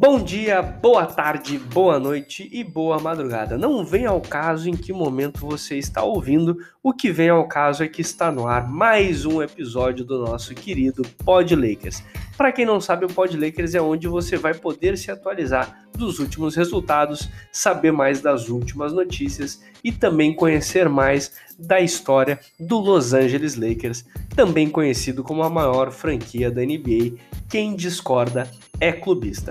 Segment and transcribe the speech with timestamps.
[0.00, 3.58] Bom dia, boa tarde, boa noite e boa madrugada.
[3.58, 7.82] Não vem ao caso em que momento você está ouvindo, o que vem ao caso
[7.82, 12.04] é que está no ar mais um episódio do nosso querido Pod Lakers.
[12.36, 16.20] Para quem não sabe, o Pod Lakers é onde você vai poder se atualizar dos
[16.20, 23.12] últimos resultados, saber mais das últimas notícias e também conhecer mais da história do Los
[23.12, 24.04] Angeles Lakers,
[24.36, 27.16] também conhecido como a maior franquia da NBA.
[27.50, 28.48] Quem discorda
[28.80, 29.50] é clubista.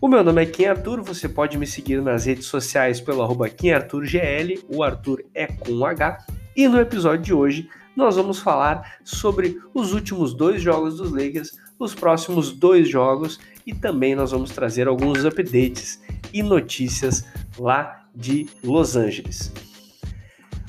[0.00, 3.48] O meu nome é Kim Arthur, você pode me seguir nas redes sociais pelo arroba
[3.48, 9.60] KimArthurGL, o Arthur é com H, e no episódio de hoje nós vamos falar sobre
[9.74, 14.86] os últimos dois jogos dos Lakers, os próximos dois jogos e também nós vamos trazer
[14.86, 16.00] alguns updates
[16.32, 17.26] e notícias
[17.58, 19.52] lá de Los Angeles.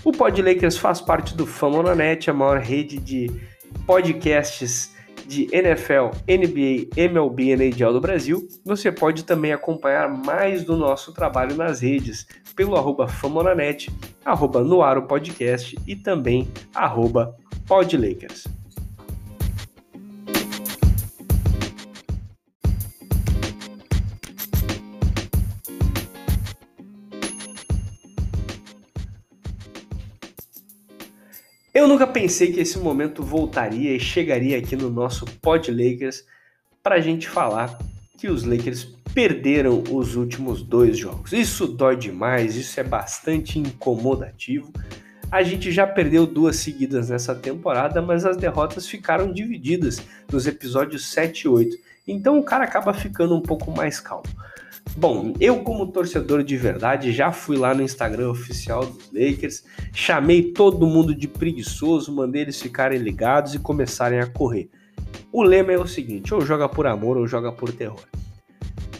[0.03, 3.29] O Pod Lakers faz parte do Famonanet, a maior rede de
[3.85, 4.91] podcasts
[5.29, 11.13] de NFL, NBA, MLB e NHL do Brasil, você pode também acompanhar mais do nosso
[11.13, 13.91] trabalho nas redes pelo arroba Famonanet,
[14.25, 18.45] arroba Noaro Podcast e também arroba Podlakers.
[31.73, 36.23] Eu nunca pensei que esse momento voltaria e chegaria aqui no nosso Pod Lakers
[36.81, 37.77] para a gente falar
[38.17, 41.31] que os Lakers perderam os últimos dois jogos.
[41.31, 44.73] Isso dói demais, isso é bastante incomodativo.
[45.31, 51.11] A gente já perdeu duas seguidas nessa temporada, mas as derrotas ficaram divididas nos episódios
[51.11, 51.77] 7 e 8.
[52.07, 54.23] Então o cara acaba ficando um pouco mais calmo.
[54.97, 60.51] Bom, eu como torcedor de verdade já fui lá no Instagram oficial dos Lakers, chamei
[60.51, 64.69] todo mundo de preguiçoso, mandei eles ficarem ligados e começarem a correr.
[65.31, 68.03] O lema é o seguinte: ou joga por amor ou joga por terror.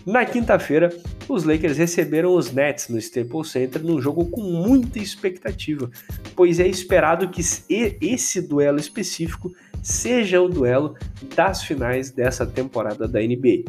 [0.05, 0.89] Na quinta-feira,
[1.27, 5.89] os Lakers receberam os Nets no Staples Center num jogo com muita expectativa,
[6.35, 7.41] pois é esperado que
[7.99, 9.51] esse duelo específico
[9.83, 10.95] seja o duelo
[11.35, 13.65] das finais dessa temporada da NBA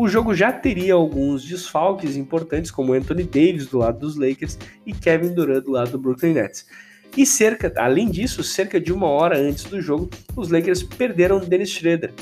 [0.00, 4.94] o jogo já teria alguns desfalques importantes, como Anthony Davis do lado dos Lakers e
[4.94, 6.66] Kevin Durant do lado do Brooklyn Nets.
[7.14, 11.68] E cerca, além disso, cerca de uma hora antes do jogo, os Lakers perderam Dennis
[11.68, 12.14] Schroeder.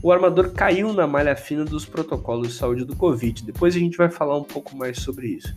[0.00, 3.44] O armador caiu na malha fina dos protocolos de saúde do Covid.
[3.44, 5.52] Depois a gente vai falar um pouco mais sobre isso.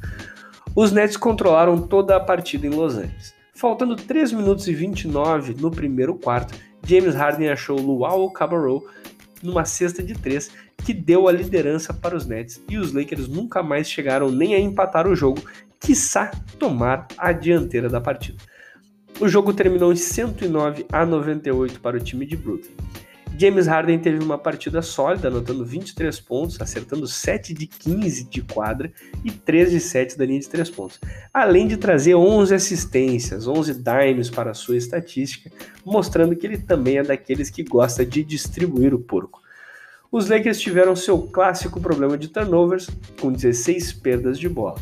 [0.75, 3.35] Os Nets controlaram toda a partida em Los Angeles.
[3.53, 8.83] Faltando 3 minutos e 29 no primeiro quarto, James Harden achou Luau Cabarro
[9.41, 13.61] numa cesta de 3 que deu a liderança para os Nets e os Lakers nunca
[13.63, 15.41] mais chegaram nem a empatar o jogo,
[15.79, 18.37] quiçá tomar a dianteira da partida.
[19.19, 22.71] O jogo terminou em 109 a 98 para o time de Brooklyn.
[23.39, 28.91] James Harden teve uma partida sólida, anotando 23 pontos, acertando 7 de 15 de quadra
[29.23, 30.99] e 3 de 7 da linha de 3 pontos,
[31.33, 35.49] além de trazer 11 assistências, 11 dimes para a sua estatística,
[35.85, 39.41] mostrando que ele também é daqueles que gosta de distribuir o porco.
[40.11, 42.89] Os Lakers tiveram seu clássico problema de turnovers,
[43.21, 44.79] com 16 perdas de bola.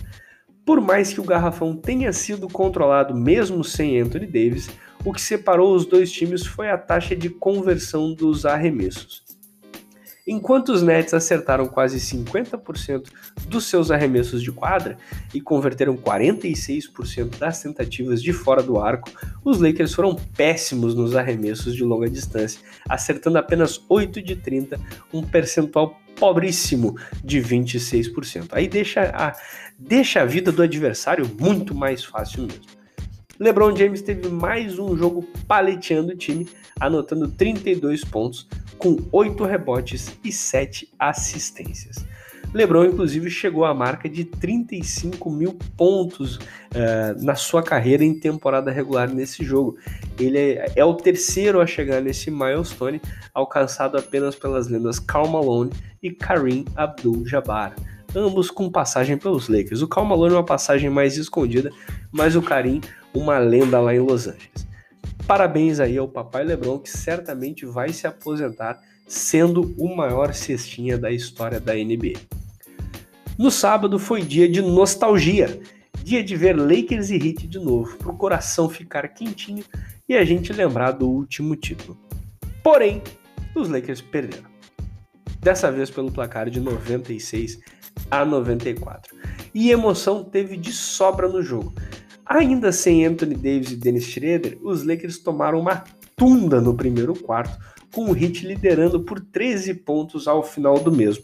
[0.66, 4.68] Por mais que o garrafão tenha sido controlado mesmo sem Anthony Davis,
[5.08, 9.24] o que separou os dois times foi a taxa de conversão dos arremessos.
[10.28, 13.08] Enquanto os Nets acertaram quase 50%
[13.48, 14.98] dos seus arremessos de quadra
[15.34, 19.10] e converteram 46% das tentativas de fora do arco,
[19.46, 22.60] os Lakers foram péssimos nos arremessos de longa distância,
[22.90, 24.78] acertando apenas 8 de 30,
[25.14, 28.50] um percentual pobríssimo de 26%.
[28.52, 29.34] Aí deixa a,
[29.80, 32.77] deixa a vida do adversário muito mais fácil mesmo.
[33.40, 36.48] LeBron James teve mais um jogo paleteando o time,
[36.80, 42.06] anotando 32 pontos, com 8 rebotes e 7 assistências.
[42.54, 48.72] LeBron, inclusive, chegou à marca de 35 mil pontos uh, na sua carreira em temporada
[48.72, 49.78] regular nesse jogo.
[50.18, 53.02] Ele é, é, o terceiro a chegar nesse milestone,
[53.34, 55.72] alcançado apenas pelas lendas Karl Malone
[56.02, 57.76] e Kareem Abdul-Jabbar,
[58.16, 59.82] ambos com passagem pelos Lakers.
[59.82, 61.70] O Karl Malone é uma passagem mais escondida,
[62.12, 62.82] mas o Kareem
[63.18, 64.68] uma lenda lá em Los Angeles.
[65.26, 71.12] Parabéns aí ao papai LeBron que certamente vai se aposentar sendo o maior cestinha da
[71.12, 72.20] história da NBA.
[73.38, 75.60] No sábado foi dia de nostalgia,
[76.04, 79.64] dia de ver Lakers e Heat de novo, para o coração ficar quentinho
[80.08, 81.98] e a gente lembrar do último título.
[82.64, 83.02] Porém,
[83.56, 84.50] os Lakers perderam.
[85.40, 87.60] Dessa vez pelo placar de 96
[88.10, 89.16] a 94.
[89.54, 91.74] E emoção teve de sobra no jogo.
[92.30, 95.84] Ainda sem Anthony Davis e Dennis Schroeder, os Lakers tomaram uma
[96.16, 97.58] tunda no primeiro quarto,
[97.94, 101.24] com o Heat liderando por 13 pontos ao final do mesmo.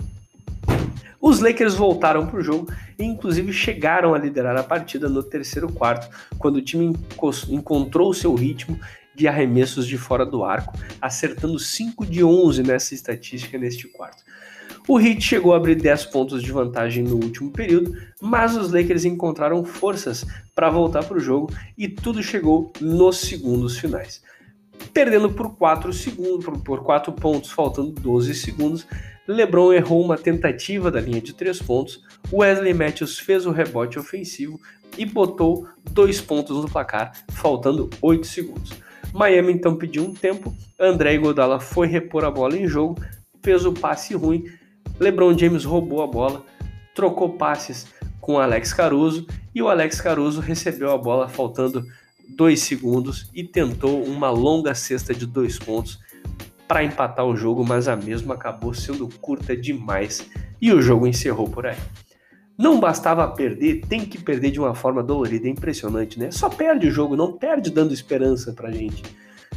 [1.19, 5.71] Os Lakers voltaram para o jogo e, inclusive, chegaram a liderar a partida no terceiro
[5.71, 6.93] quarto, quando o time
[7.49, 8.79] encontrou seu ritmo
[9.15, 14.23] de arremessos de fora do arco, acertando 5 de 11 nessa estatística neste quarto.
[14.85, 19.05] O Heat chegou a abrir 10 pontos de vantagem no último período, mas os Lakers
[19.05, 24.21] encontraram forças para voltar para o jogo e tudo chegou nos segundos finais.
[24.93, 28.85] Perdendo por 4 segundos, por 4 pontos, faltando 12 segundos,
[29.25, 32.01] LeBron errou uma tentativa da linha de 3 pontos,
[32.31, 34.59] Wesley Matthews fez o rebote ofensivo
[34.97, 38.73] e botou 2 pontos no placar, faltando 8 segundos.
[39.13, 43.01] Miami então pediu um tempo, André Godala foi repor a bola em jogo,
[43.41, 44.43] fez o passe ruim,
[44.99, 46.45] LeBron James roubou a bola,
[46.95, 47.87] trocou passes
[48.21, 51.85] com Alex Caruso e o Alex Caruso recebeu a bola faltando
[52.35, 55.99] 2 segundos e tentou uma longa cesta de dois pontos
[56.67, 60.27] para empatar o jogo, mas a mesma acabou sendo curta demais
[60.61, 61.77] e o jogo encerrou por aí.
[62.57, 66.31] Não bastava perder, tem que perder de uma forma dolorida, é impressionante, né?
[66.31, 69.03] Só perde o jogo, não perde dando esperança pra gente.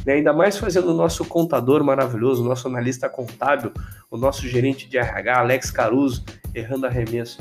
[0.07, 0.13] Né?
[0.13, 3.73] Ainda mais fazendo o nosso contador maravilhoso, o nosso analista contábil,
[4.09, 6.23] o nosso gerente de RH, Alex Caruso,
[6.55, 7.37] errando arremesso.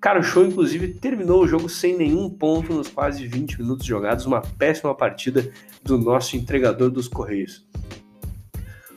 [0.00, 4.24] Cara, o show, inclusive, terminou o jogo sem nenhum ponto nos quase 20 minutos jogados,
[4.24, 5.50] uma péssima partida
[5.82, 7.66] do nosso entregador dos Correios.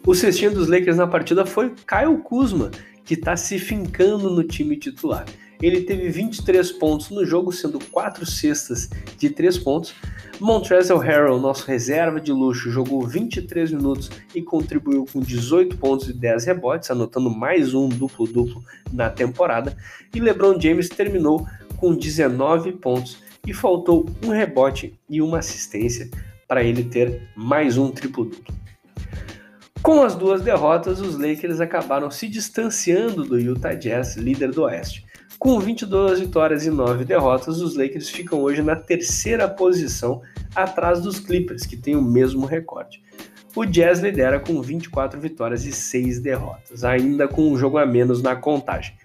[0.06, 2.70] O cestinho dos Lakers na partida foi Kyle Kuzma,
[3.04, 5.26] que está se fincando no time titular.
[5.62, 9.94] Ele teve 23 pontos no jogo, sendo 4 cestas de 3 pontos.
[10.40, 16.14] Montrezl Harrell, nosso reserva de luxo, jogou 23 minutos e contribuiu com 18 pontos e
[16.14, 18.64] 10 rebotes, anotando mais um duplo-duplo
[18.94, 19.76] na temporada.
[20.16, 21.46] E LeBron James terminou
[21.76, 26.10] com 19 pontos e faltou um rebote e uma assistência
[26.48, 28.56] para ele ter mais um triplo-duplo.
[29.82, 35.09] Com as duas derrotas, os Lakers acabaram se distanciando do Utah Jazz, líder do Oeste.
[35.40, 40.22] Com 22 vitórias e 9 derrotas, os Lakers ficam hoje na terceira posição,
[40.54, 43.02] atrás dos Clippers, que têm o mesmo recorde.
[43.56, 48.22] O Jazz lidera com 24 vitórias e 6 derrotas, ainda com um jogo a menos
[48.22, 48.98] na contagem.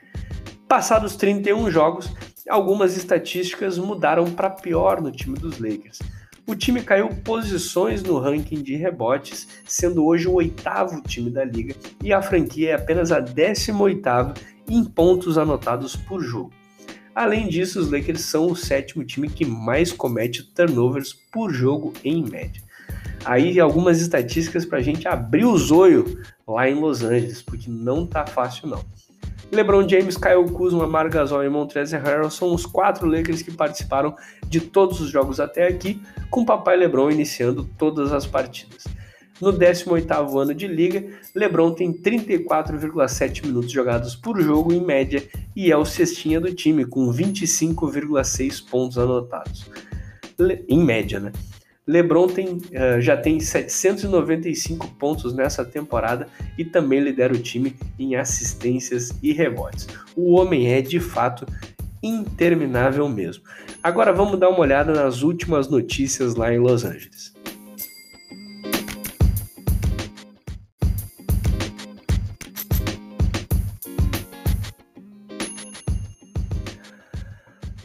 [0.67, 2.13] Passados 31 jogos,
[2.49, 6.01] algumas estatísticas mudaram para pior no time dos Lakers.
[6.47, 11.77] O time caiu posições no ranking de rebotes, sendo hoje o oitavo time da liga,
[12.03, 14.35] e a franquia é apenas a 18 oitava
[14.69, 16.53] em pontos anotados por jogo.
[17.15, 22.25] Além disso, os Lakers são o sétimo time que mais comete turnovers por jogo em
[22.25, 22.63] média.
[23.25, 28.07] Aí algumas estatísticas para a gente abrir o zóio lá em Los Angeles, porque não
[28.07, 28.85] tá fácil não.
[29.53, 34.15] LeBron James, Kyle Kuzma, Marc Gasol e Montrezl Harrell são os quatro Lakers que participaram
[34.49, 38.85] de todos os jogos até aqui, com o papai LeBron iniciando todas as partidas.
[39.45, 41.05] No 18º ano de liga,
[41.35, 45.23] LeBron tem 34,7 minutos jogados por jogo em média
[45.55, 49.71] e é o cestinha do time com 25,6 pontos anotados.
[50.39, 51.31] Le em média, né?
[51.87, 56.27] LeBron tem, uh, já tem 795 pontos nessa temporada
[56.57, 59.87] e também lidera o time em assistências e rebotes.
[60.17, 61.45] O homem é de fato
[62.03, 63.45] interminável mesmo.
[63.83, 67.34] Agora vamos dar uma olhada nas últimas notícias lá em Los Angeles.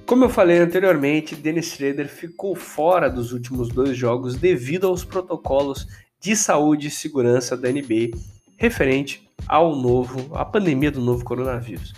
[0.10, 5.88] Como eu falei anteriormente, Dennis Schroeder ficou fora dos últimos dois jogos devido aos protocolos
[6.20, 8.18] de saúde e segurança da NBA
[8.58, 11.94] referente ao novo, à pandemia do novo coronavírus.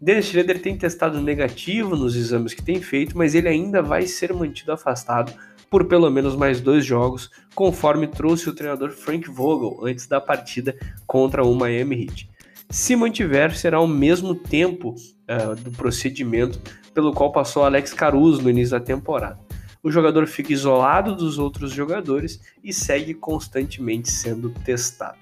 [0.00, 4.32] Dennis Schroeder tem testado negativo nos exames que tem feito, mas ele ainda vai ser
[4.32, 5.30] mantido afastado
[5.68, 10.74] por pelo menos mais dois jogos, conforme trouxe o treinador Frank Vogel antes da partida
[11.06, 12.29] contra o Miami Heat.
[12.70, 16.60] Se mantiver, será o mesmo tempo uh, do procedimento
[16.94, 19.40] pelo qual passou Alex Caruso no início da temporada.
[19.82, 25.18] O jogador fica isolado dos outros jogadores e segue constantemente sendo testado.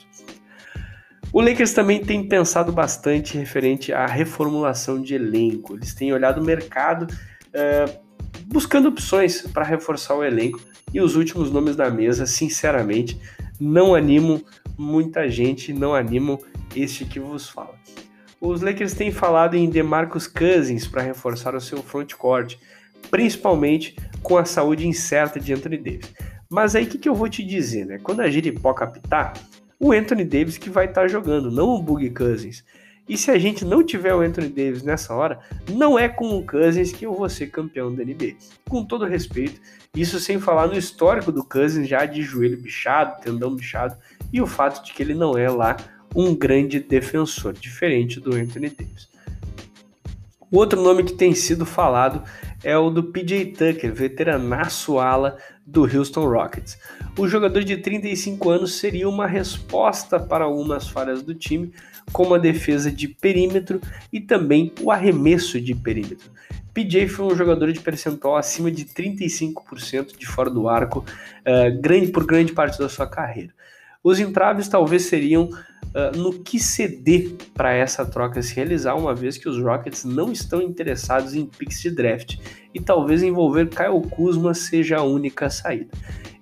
[1.33, 5.75] O Lakers também tem pensado bastante referente à reformulação de elenco.
[5.75, 7.99] Eles têm olhado o mercado uh,
[8.45, 10.61] buscando opções para reforçar o elenco
[10.93, 13.19] e os últimos nomes da mesa, sinceramente,
[13.59, 14.43] não animam
[14.77, 16.39] muita gente, não animam
[16.83, 17.75] este que vos fala.
[18.41, 22.57] Os Lakers têm falado em DeMarcus Cousins para reforçar o seu frontcourt,
[23.11, 26.15] principalmente com a saúde incerta de Anthony Davis.
[26.49, 27.99] Mas aí o que, que, eu vou te dizer, né?
[27.99, 29.35] Quando a giripoca apitar,
[29.79, 32.65] o Anthony Davis que vai estar tá jogando, não o Boogie Cousins.
[33.09, 36.47] E se a gente não tiver o Anthony Davis nessa hora, não é com o
[36.47, 38.37] Cousins que eu vou ser campeão da NBA.
[38.69, 39.61] Com todo respeito,
[39.97, 43.97] isso sem falar no histórico do Cousins já de joelho bichado, tendão bichado,
[44.33, 45.77] e o fato de que ele não é lá
[46.15, 49.09] um grande defensor, diferente do Anthony Davis.
[50.51, 52.23] O outro nome que tem sido falado
[52.65, 55.37] é o do PJ Tucker, veteranaço ala
[55.67, 56.79] do Houston Rockets.
[57.19, 61.73] O jogador de 35 anos seria uma resposta para algumas falhas do time,
[62.13, 63.81] como a defesa de perímetro
[64.13, 66.31] e também o arremesso de perímetro.
[66.73, 72.13] PJ foi um jogador de percentual acima de 35% de fora do arco uh, grande,
[72.13, 73.53] por grande parte da sua carreira.
[74.03, 79.37] Os entraves talvez seriam uh, no que ceder para essa troca se realizar, uma vez
[79.37, 82.39] que os Rockets não estão interessados em picks de draft
[82.73, 85.91] e talvez envolver Kyle Kuzma seja a única saída.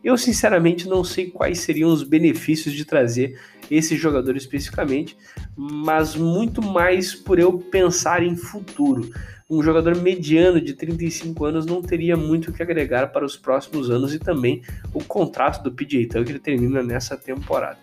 [0.04, 5.16] Eu sinceramente não sei quais seriam os benefícios de trazer esse jogador especificamente,
[5.56, 9.10] mas muito mais por eu pensar em futuro
[9.48, 13.90] um jogador mediano de 35 anos não teria muito o que agregar para os próximos
[13.90, 14.62] anos e também
[14.92, 17.78] o contrato do PJ Tucker termina nessa temporada.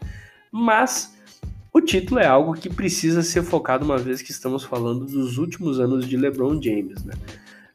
[0.51, 1.17] Mas
[1.72, 5.79] o título é algo que precisa ser focado uma vez que estamos falando dos últimos
[5.79, 7.13] anos de LeBron James, né?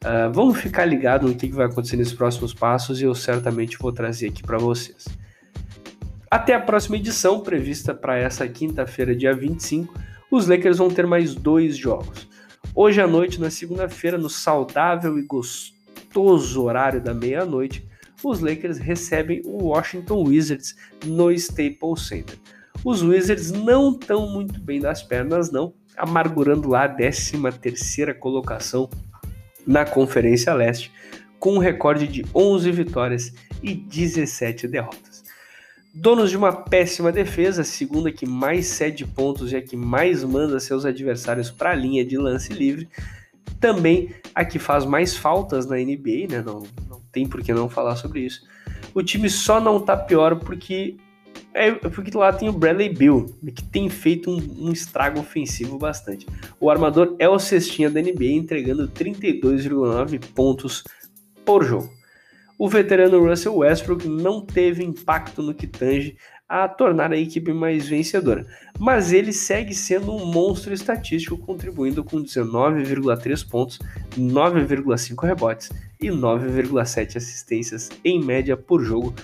[0.05, 3.91] Uh, vamos ficar ligado no que vai acontecer nesses próximos passos e eu certamente vou
[3.91, 5.09] trazer aqui para vocês.
[6.31, 9.93] Até a próxima edição, prevista para essa quinta-feira, dia 25,
[10.31, 12.28] os Lakers vão ter mais dois jogos.
[12.81, 17.85] Hoje à noite, na segunda-feira, no saudável e gostoso horário da meia-noite,
[18.23, 22.39] os Lakers recebem o Washington Wizards no Staples Center.
[22.85, 28.89] Os Wizards não estão muito bem das pernas, não, amargurando lá a 13 terceira colocação
[29.67, 30.93] na Conferência Leste,
[31.41, 35.08] com um recorde de 11 vitórias e 17 derrotas.
[36.01, 40.61] Donos de uma péssima defesa, segunda que mais cede pontos e a que mais manda
[40.61, 42.89] seus adversários para a linha de lance livre,
[43.59, 46.41] também a que faz mais faltas na NBA, né?
[46.41, 48.47] Não, não tem por que não falar sobre isso.
[48.95, 50.97] O time só não tá pior porque
[51.53, 56.25] é porque lá tem o Bradley Bill, que tem feito um, um, estrago ofensivo bastante.
[56.61, 60.85] O armador é o cestinha da NBA, entregando 32,9 pontos
[61.45, 61.98] por jogo
[62.59, 66.17] o veterano Russell Westbrook não teve impacto no que tange
[66.49, 68.47] a tornar a equipe mais vencedora,
[68.79, 73.79] mas ele segue sendo um monstro estatístico, contribuindo com 19,3 pontos,
[74.19, 79.15] 9,5 rebotes e 9,7 assistências em média por jogo,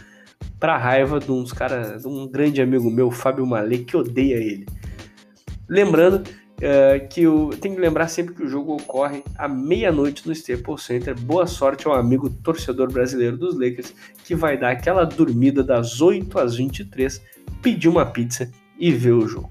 [0.61, 4.67] para raiva de uns cara, um grande amigo meu, Fábio Malê, que odeia ele.
[5.67, 6.23] Lembrando
[6.55, 10.83] Uh, que o, tem que lembrar sempre que o jogo ocorre à meia-noite no Staples
[10.83, 11.19] Center.
[11.19, 13.93] Boa sorte ao amigo torcedor brasileiro dos Lakers
[14.25, 17.21] que vai dar aquela dormida das 8 às 23,
[17.61, 19.51] pedir uma pizza e ver o jogo.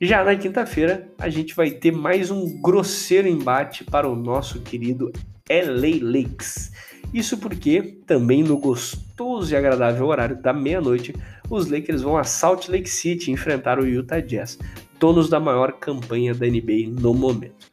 [0.00, 5.10] Já na quinta-feira, a gente vai ter mais um grosseiro embate para o nosso querido
[5.50, 6.70] LA Lakers.
[7.12, 11.14] Isso porque, também no gostoso e agradável horário da meia-noite,
[11.50, 14.58] os Lakers vão a Salt Lake City enfrentar o Utah Jazz
[14.98, 17.70] donos da maior campanha da NBA no momento.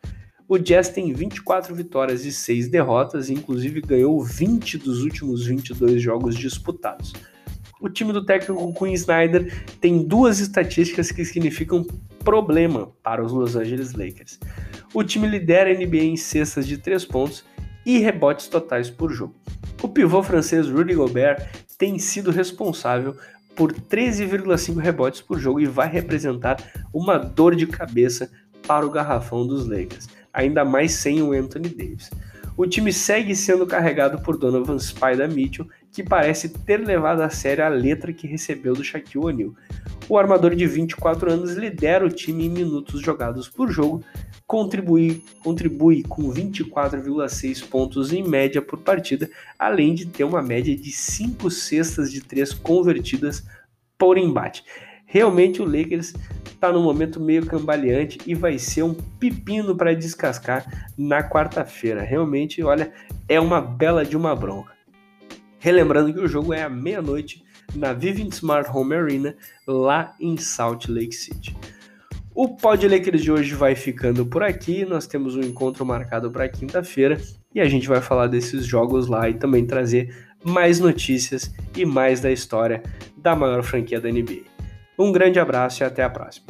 [0.48, 6.01] O Jazz tem 24 vitórias e 6 derrotas, e inclusive ganhou 20 dos últimos 22
[6.01, 7.13] jogos disputados.
[7.82, 11.86] O time do técnico Quinn Snyder tem duas estatísticas que significam
[12.24, 14.39] problema para os Los Angeles Lakers.
[14.94, 17.44] O time lidera a NBA em cestas de 3 pontos
[17.86, 19.36] e rebotes totais por jogo.
[19.82, 23.15] O pivô francês Rudy Gobert tem sido responsável
[23.55, 26.57] por 13,5 rebotes por jogo e vai representar
[26.93, 28.29] uma dor de cabeça
[28.67, 32.09] para o garrafão dos Lakers, ainda mais sem o Anthony Davis.
[32.57, 37.65] O time segue sendo carregado por Donovan Spider Mitchell, que parece ter levado a sério
[37.65, 39.53] a letra que recebeu do Shaquille O'Neal.
[40.07, 44.03] O armador de 24 anos lidera o time em minutos jogados por jogo,
[44.45, 50.91] contribui, contribui com 24,6 pontos em média por partida, além de ter uma média de
[50.91, 53.43] 5 cestas de 3 convertidas
[53.97, 54.63] por embate.
[55.07, 56.13] Realmente o Lakers
[56.45, 62.01] está num momento meio cambaleante e vai ser um pepino para descascar na quarta-feira.
[62.01, 62.91] Realmente, olha,
[63.27, 64.74] é uma bela de uma bronca.
[65.57, 69.36] Relembrando que o jogo é à meia-noite na Vivint Smart Home Arena,
[69.67, 71.55] lá em Salt Lake City.
[72.34, 74.84] O Pod Lakers de hoje vai ficando por aqui.
[74.84, 77.17] Nós temos um encontro marcado para quinta-feira
[77.53, 82.19] e a gente vai falar desses jogos lá e também trazer mais notícias e mais
[82.19, 82.84] da história
[83.15, 84.43] da maior franquia da NBA.
[85.00, 86.45] Um grande abraço e até a próxima.